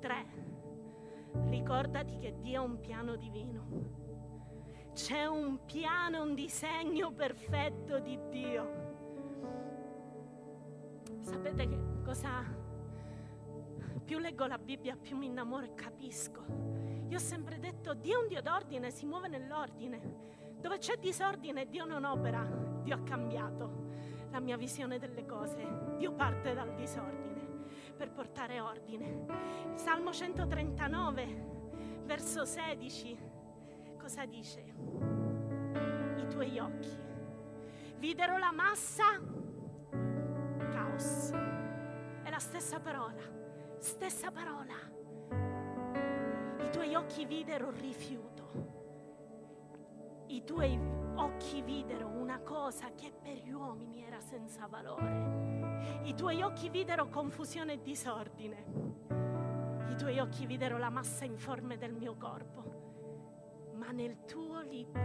[0.00, 0.26] 3.
[1.48, 3.68] Ricordati che Dio ha un piano divino.
[4.92, 8.88] C'è un piano, un disegno perfetto di Dio.
[11.20, 12.42] Sapete che cosa?
[14.04, 16.44] Più leggo la Bibbia, più mi innamoro e capisco.
[17.08, 20.28] Io ho sempre detto, Dio è un Dio d'ordine, si muove nell'ordine.
[20.60, 22.42] Dove c'è disordine, Dio non opera,
[22.82, 23.88] Dio ha cambiato
[24.30, 25.94] la mia visione delle cose.
[25.96, 27.29] Dio parte dal disordine
[28.00, 29.26] per portare ordine.
[29.74, 33.18] Salmo 139, verso 16,
[33.98, 34.60] cosa dice?
[36.16, 36.88] I tuoi occhi
[37.98, 39.04] videro la massa,
[40.70, 41.30] caos.
[42.22, 43.20] È la stessa parola,
[43.80, 44.76] stessa parola.
[46.64, 48.48] I tuoi occhi videro rifiuto.
[50.28, 55.60] I tuoi occhi videro una cosa che per gli uomini era senza valore
[56.02, 58.64] i tuoi occhi videro confusione e disordine.
[59.90, 62.78] I tuoi occhi videro la massa informe del mio corpo.
[63.74, 65.00] Ma nel tuo libro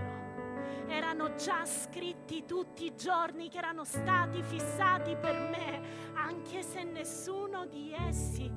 [0.88, 7.66] erano già scritti tutti i giorni che erano stati fissati per me, anche se nessuno
[7.66, 8.52] di essi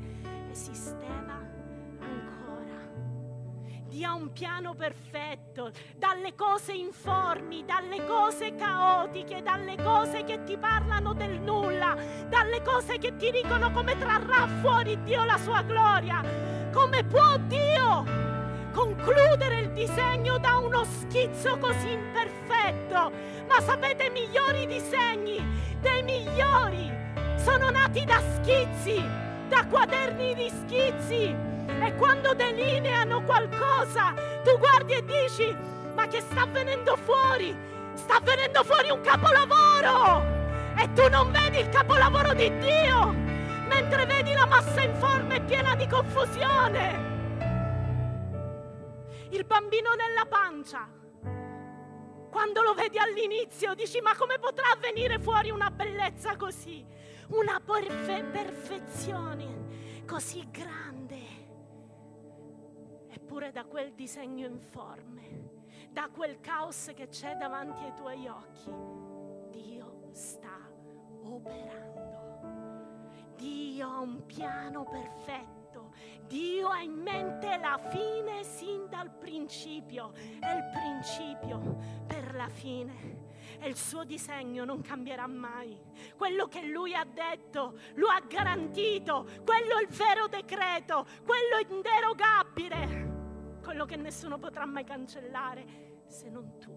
[0.51, 1.48] esisteva
[3.89, 10.59] Dio ha un piano perfetto, dalle cose informi, dalle cose caotiche, dalle cose che ti
[10.59, 11.97] parlano del nulla,
[12.29, 16.23] dalle cose che ti dicono come trarrà fuori Dio la sua gloria.
[16.71, 18.05] Come può Dio
[18.73, 23.11] concludere il disegno da uno schizzo così imperfetto?
[23.49, 25.43] Ma sapete, migliori disegni,
[25.81, 26.93] dei migliori,
[27.37, 29.03] sono nati da schizzi,
[29.49, 31.57] da quaderni di schizzi
[31.89, 34.13] e quando delineano qualcosa,
[34.45, 35.57] tu guardi e dici,
[35.95, 37.57] ma che sta venendo fuori?
[37.95, 40.37] Sta venendo fuori un capolavoro!
[40.77, 43.13] E tu non vedi il capolavoro di Dio,
[43.69, 47.07] mentre vedi la massa informe piena di confusione.
[49.31, 50.87] Il bambino nella pancia.
[52.31, 56.85] Quando lo vedi all'inizio dici ma come potrà venire fuori una bellezza così?
[57.29, 60.88] Una perfe- perfezione così grande
[63.09, 65.51] Eppure da quel disegno informe,
[65.91, 68.71] da quel caos che c'è davanti ai tuoi occhi,
[69.51, 70.69] Dio sta
[71.23, 71.97] operando.
[73.37, 75.57] Dio ha un piano perfetto.
[76.27, 80.13] Dio ha in mente la fine sin dal principio.
[80.13, 83.18] È il principio per alla fine.
[83.61, 85.77] E il suo disegno non cambierà mai.
[86.17, 89.27] Quello che lui ha detto, lo ha garantito.
[89.45, 93.61] Quello è il vero decreto, quello è inderogabile.
[93.63, 96.77] Quello che nessuno potrà mai cancellare se non tu.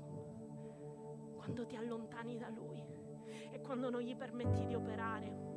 [1.36, 2.84] Quando ti allontani da lui
[3.51, 5.49] e quando non gli permetti di operare.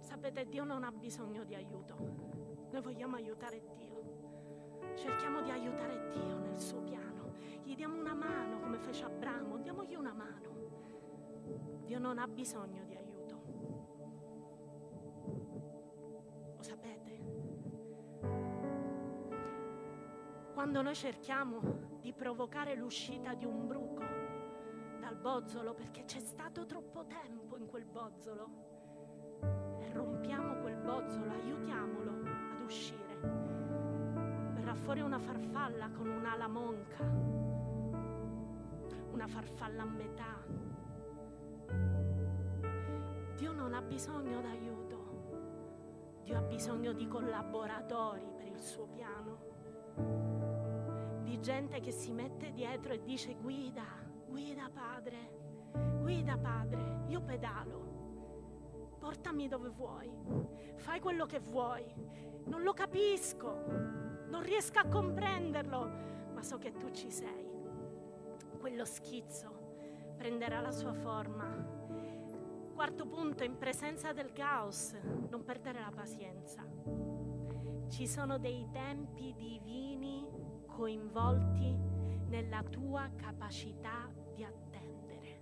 [0.00, 1.96] Sapete, Dio non ha bisogno di aiuto.
[2.70, 4.94] Noi vogliamo aiutare Dio.
[4.94, 7.07] Cerchiamo di aiutare Dio nel suo piano.
[7.68, 11.82] Gli diamo una mano come fece Abramo, diamogli una mano.
[11.84, 13.42] Dio non ha bisogno di aiuto.
[16.56, 17.20] Lo sapete?
[20.54, 21.60] Quando noi cerchiamo
[22.00, 24.02] di provocare l'uscita di un bruco
[24.98, 28.48] dal bozzolo perché c'è stato troppo tempo in quel bozzolo
[29.78, 32.12] e rompiamo quel bozzolo, aiutiamolo
[32.50, 33.48] ad uscire
[34.88, 37.37] fuori una farfalla con un'ala monca,
[39.18, 40.44] una farfalla a metà.
[43.34, 49.38] Dio non ha bisogno d'aiuto, Dio ha bisogno di collaboratori per il suo piano,
[51.24, 53.86] di gente che si mette dietro e dice guida,
[54.28, 60.08] guida padre, guida padre, io pedalo, portami dove vuoi,
[60.76, 61.84] fai quello che vuoi,
[62.44, 63.64] non lo capisco,
[64.28, 65.90] non riesco a comprenderlo,
[66.32, 67.47] ma so che tu ci sei.
[68.68, 71.46] Quello schizzo prenderà la sua forma.
[72.74, 74.94] Quarto punto, in presenza del caos,
[75.30, 76.62] non perdere la pazienza.
[77.88, 80.28] Ci sono dei tempi divini
[80.66, 81.74] coinvolti
[82.26, 85.40] nella tua capacità di attendere.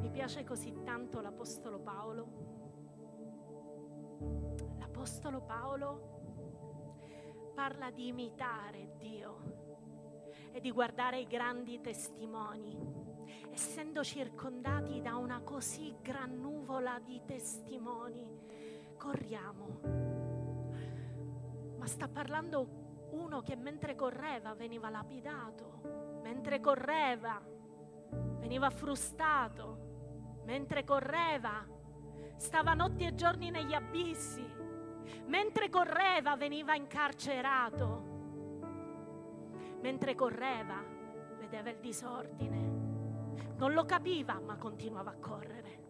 [0.00, 2.56] Mi piace così tanto l'Apostolo Paolo
[4.78, 6.16] l'Apostolo Paolo
[7.56, 9.38] parla di imitare Dio
[10.52, 12.76] e di guardare i grandi testimoni,
[13.50, 18.44] essendo circondati da una così gran nuvola di testimoni.
[18.98, 19.80] Corriamo.
[21.78, 27.40] Ma sta parlando uno che mentre correva veniva lapidato, mentre correva
[28.38, 31.66] veniva frustato, mentre correva
[32.36, 34.44] stava notti e giorni negli abissi,
[35.26, 38.14] mentre correva veniva incarcerato,
[39.80, 40.82] mentre correva
[41.38, 42.74] vedeva il disordine,
[43.56, 45.84] non lo capiva ma continuava a correre.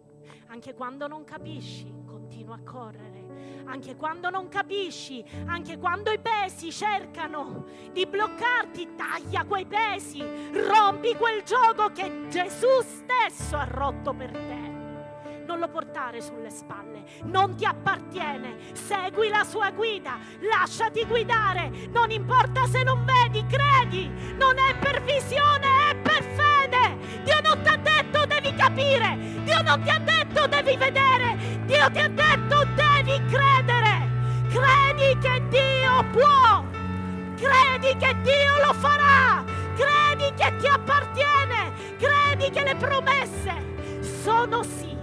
[0.49, 3.25] Anche quando non capisci, continua a correre.
[3.64, 10.21] Anche quando non capisci, anche quando i pesi cercano di bloccarti, taglia quei pesi,
[10.53, 14.76] rompi quel gioco che Gesù stesso ha rotto per te
[15.57, 22.11] non lo portare sulle spalle, non ti appartiene, segui la sua guida, lasciati guidare, non
[22.11, 27.23] importa se non vedi, credi, non è per visione, è per fede.
[27.25, 31.91] Dio non ti ha detto devi capire, Dio non ti ha detto devi vedere, Dio
[31.91, 34.11] ti ha detto devi credere,
[34.51, 36.65] credi che Dio può,
[37.37, 39.43] credi che Dio lo farà,
[39.75, 43.55] credi che ti appartiene, credi che le promesse
[44.23, 44.96] sono sì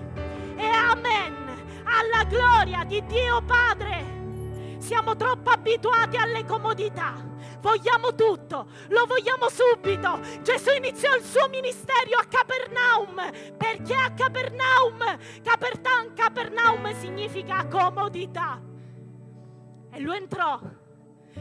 [2.63, 4.77] gloria di Dio Padre.
[4.77, 7.13] Siamo troppo abituati alle comodità.
[7.59, 10.19] Vogliamo tutto, lo vogliamo subito.
[10.41, 13.55] Gesù iniziò il suo ministero a Capernaum.
[13.57, 14.97] Perché a Capernaum?
[15.43, 18.61] Capertan, Capernaum significa comodità.
[19.91, 20.59] E lui entrò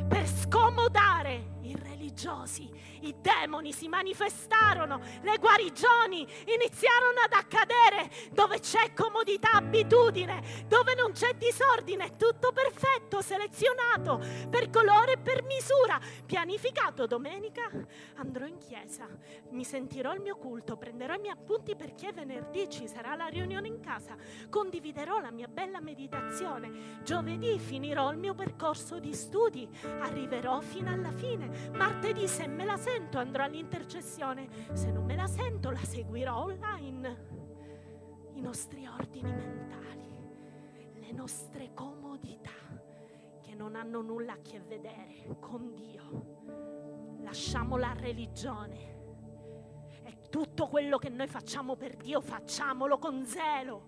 [0.08, 1.76] per scomodare i
[2.12, 2.70] religiosi
[3.02, 11.12] i demoni si manifestarono, le guarigioni iniziarono ad accadere dove c'è comodità, abitudine, dove non
[11.12, 17.06] c'è disordine, tutto perfetto, selezionato per colore e per misura, pianificato.
[17.06, 17.68] Domenica
[18.16, 19.08] andrò in chiesa,
[19.50, 23.66] mi sentirò il mio culto, prenderò i miei appunti perché venerdì ci sarà la riunione
[23.66, 24.14] in casa,
[24.48, 29.68] condividerò la mia bella meditazione, giovedì finirò il mio percorso di studi,
[30.00, 35.26] arriverò fino alla fine, martedì se me la sento andrò all'intercessione, se non me la
[35.26, 37.30] sento la seguirò online.
[38.34, 40.12] I nostri ordini mentali,
[40.94, 42.50] le nostre comodità
[43.40, 47.20] che non hanno nulla a che vedere con Dio.
[47.20, 49.00] Lasciamo la religione
[50.02, 53.86] e tutto quello che noi facciamo per Dio facciamolo con zelo,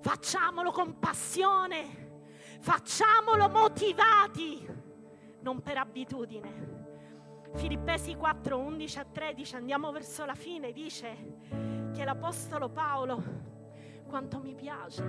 [0.00, 2.22] facciamolo con passione,
[2.60, 4.68] facciamolo motivati,
[5.40, 6.73] non per abitudine
[7.54, 11.16] Filippesi 4, 11 a 13, andiamo verso la fine, dice
[11.92, 13.22] che l'Apostolo Paolo,
[14.06, 15.02] quanto mi piace,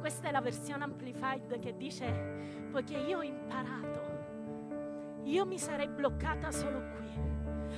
[0.00, 4.04] questa è la versione amplified che dice, poiché io ho imparato
[5.24, 7.08] io mi sarei bloccata solo qui.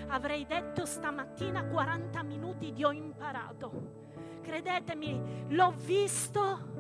[0.09, 4.05] Avrei detto stamattina 40 minuti di ho imparato.
[4.43, 6.75] Credetemi, l'ho visto.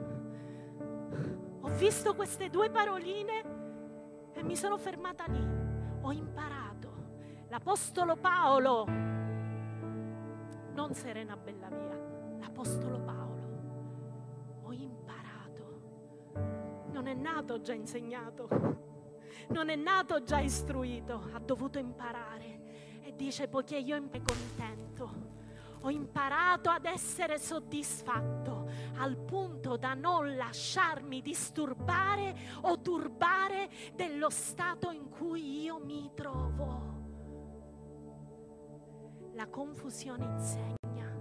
[1.60, 3.44] Ho visto queste due paroline
[4.32, 5.55] e mi sono fermata lì.
[6.06, 7.44] Ho imparato.
[7.48, 8.84] L'Apostolo Paolo,
[10.72, 11.98] non Serena Bellavia,
[12.38, 15.80] l'Apostolo Paolo, ho imparato.
[16.92, 18.48] Non è nato già insegnato,
[19.48, 23.00] non è nato già istruito, ha dovuto imparare.
[23.02, 25.34] E dice, poiché io mi contento
[25.80, 28.55] ho imparato ad essere soddisfatto
[28.98, 36.94] al punto da non lasciarmi disturbare o turbare dello stato in cui io mi trovo.
[39.34, 41.12] La confusione insegna,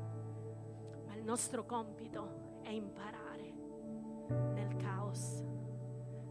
[1.05, 3.53] ma il nostro compito è imparare
[4.53, 5.43] nel caos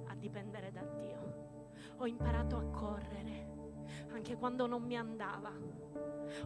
[0.06, 1.12] a dipendere da Dio.
[1.98, 3.44] Ho imparato a correre
[4.12, 5.50] anche quando non mi andava.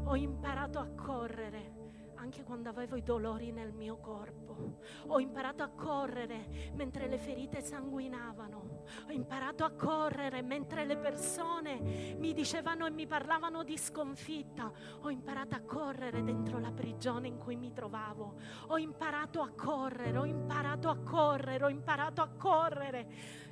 [0.05, 1.78] Ho imparato a correre
[2.19, 4.81] anche quando avevo i dolori nel mio corpo.
[5.07, 8.85] Ho imparato a correre mentre le ferite sanguinavano.
[9.07, 14.71] Ho imparato a correre mentre le persone mi dicevano e mi parlavano di sconfitta.
[15.03, 18.35] Ho imparato a correre dentro la prigione in cui mi trovavo.
[18.69, 23.09] Ho imparato a correre, ho imparato a correre, ho imparato a correre.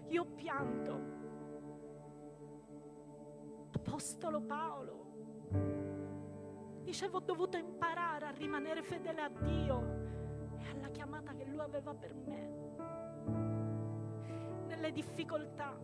[0.08, 1.14] Io pianto.
[3.72, 5.85] Apostolo Paolo
[6.86, 9.80] Dicevo, ho dovuto imparare a rimanere fedele a Dio
[10.56, 12.48] e alla chiamata che Lui aveva per me.
[14.68, 15.76] Nelle difficoltà,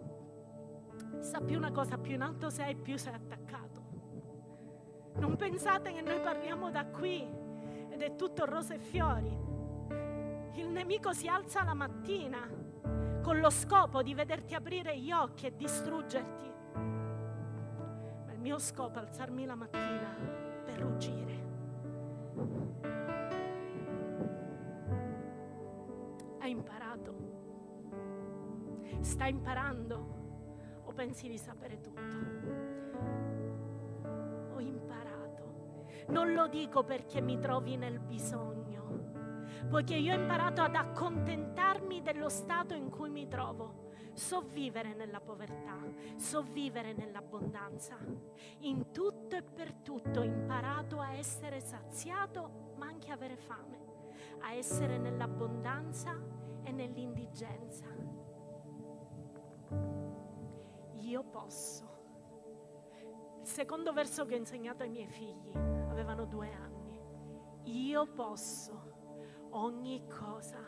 [1.18, 3.82] sappi una cosa, più in alto sei, più sei attaccato.
[5.14, 7.28] Non pensate che noi parliamo da qui
[7.88, 9.36] ed è tutto rose e fiori.
[10.52, 12.48] Il nemico si alza la mattina
[13.22, 16.52] con lo scopo di vederti aprire gli occhi e distruggerti.
[16.74, 20.41] Ma il mio scopo è alzarmi la mattina
[20.82, 21.40] ruggire.
[26.40, 27.14] Hai imparato?
[29.00, 30.20] Stai imparando?
[30.84, 32.00] O pensi di sapere tutto?
[34.54, 36.04] Ho imparato.
[36.08, 42.28] Non lo dico perché mi trovi nel bisogno, poiché io ho imparato ad accontentarmi dello
[42.28, 43.81] stato in cui mi trovo
[44.14, 45.78] so vivere nella povertà,
[46.16, 47.96] so vivere nell'abbondanza.
[48.60, 53.78] In tutto e per tutto ho imparato a essere saziato, ma anche avere fame,
[54.40, 56.16] a essere nell'abbondanza
[56.62, 57.86] e nell'indigenza.
[60.96, 61.90] Io posso.
[63.40, 65.52] Il secondo verso che ho insegnato ai miei figli,
[65.88, 67.00] avevano due anni.
[67.64, 70.58] Io posso ogni cosa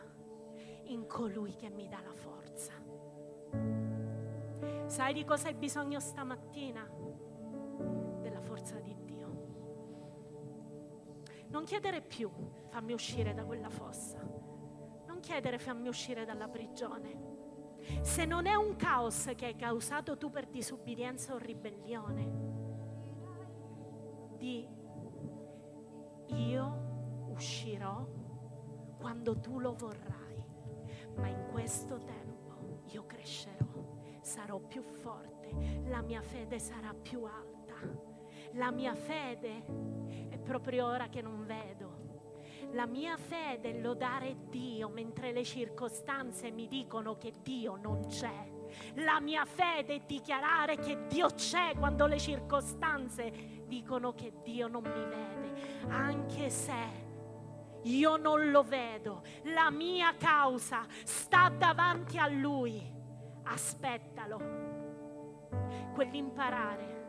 [0.85, 2.84] in colui che mi dà la forza.
[4.95, 6.89] Sai di cosa hai bisogno stamattina?
[8.21, 9.47] Della forza di Dio.
[11.49, 12.31] Non chiedere più,
[12.69, 14.21] fammi uscire da quella fossa.
[15.05, 17.19] Non chiedere, fammi uscire dalla prigione.
[18.03, 22.31] Se non è un caos che hai causato tu per disubbidienza o ribellione,
[24.37, 24.65] di
[26.27, 28.07] io uscirò
[28.97, 30.41] quando tu lo vorrai,
[31.17, 33.64] ma in questo tempo io crescerò
[34.25, 37.75] sarò più forte, la mia fede sarà più alta.
[38.53, 39.63] La mia fede
[40.29, 42.23] è proprio ora che non vedo.
[42.71, 48.51] La mia fede è lodare Dio mentre le circostanze mi dicono che Dio non c'è.
[48.95, 53.31] La mia fede è dichiarare che Dio c'è quando le circostanze
[53.67, 57.03] dicono che Dio non mi vede, anche se
[57.83, 59.21] io non lo vedo.
[59.43, 62.94] La mia causa sta davanti a Lui
[63.45, 64.39] aspettalo.
[65.93, 67.03] Quell'imparare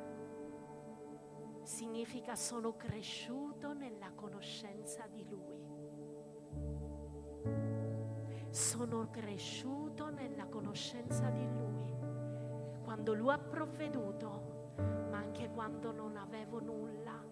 [1.63, 5.65] significa sono cresciuto nella conoscenza di Lui.
[8.51, 11.95] Sono cresciuto nella conoscenza di Lui.
[12.85, 14.75] Quando Lui ha provveduto,
[15.11, 17.25] ma anche quando non avevo nulla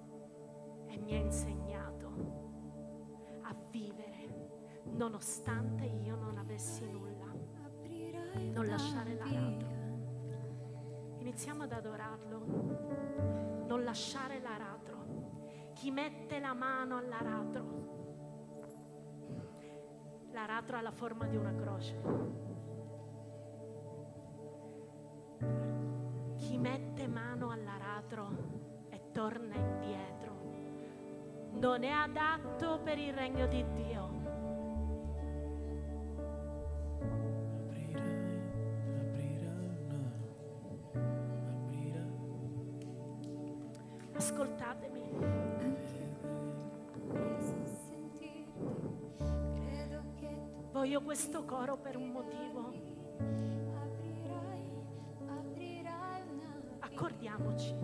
[0.86, 2.12] e mi ha insegnato
[3.42, 4.24] a vivere
[4.92, 7.13] nonostante io non avessi nulla
[8.54, 9.68] non lasciare l'aratro.
[11.18, 15.72] Iniziamo ad adorarlo, non lasciare l'aratro.
[15.74, 17.64] Chi mette la mano all'aratro,
[20.30, 22.00] l'aratro ha la forma di una croce.
[26.36, 28.28] Chi mette mano all'aratro
[28.90, 30.04] e torna indietro
[31.54, 34.13] non è adatto per il regno di Dio.
[50.94, 52.72] Voglio questo coro per un motivo.
[56.78, 57.74] Accordiamoci.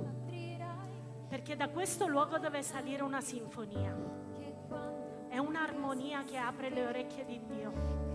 [1.29, 3.97] Perché da questo luogo deve salire una sinfonia.
[5.29, 8.10] È un'armonia che apre le orecchie di Dio.